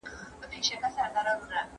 [0.39, 0.49] موږ
[0.81, 1.59] به ژر عدالت راوړو.